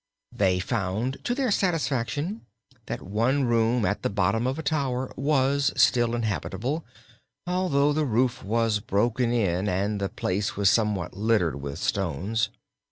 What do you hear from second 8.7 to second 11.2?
broken in and the place was somewhat